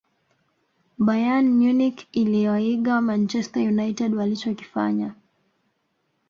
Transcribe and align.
bayern 1.05 1.45
munich 1.59 2.07
iliwaiga 2.11 3.01
manchester 3.01 3.59
united 3.67 4.13
walichokifanya 4.15 5.15